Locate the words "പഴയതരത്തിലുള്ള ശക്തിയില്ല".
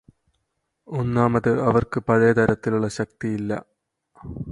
1.99-3.51